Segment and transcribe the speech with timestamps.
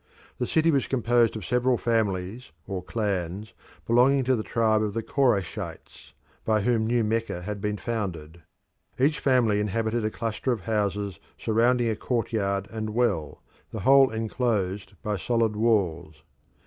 [0.39, 3.53] The city was composed of several families or clans
[3.85, 8.41] belonging to the tribe of the Corayshites, by whom New Mecca had been founded.
[8.97, 14.93] Each family inhabited a cluster of houses surrounding a courtyard and well, the whole enclosed
[15.03, 16.23] by solid walls.